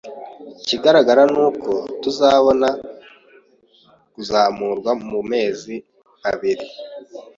[0.61, 2.67] Ikigaragara ni uko tuzabona
[4.13, 5.75] kuzamurwa mu mezi
[6.31, 6.65] abiri